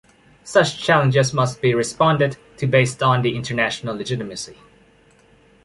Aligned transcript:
Such 0.43 0.81
challenges 0.81 1.31
must 1.31 1.61
be 1.61 1.75
responded 1.75 2.35
to 2.57 2.65
based 2.65 3.03
on 3.03 3.21
the 3.21 3.35
international 3.35 3.95
legitimacy. 3.95 4.57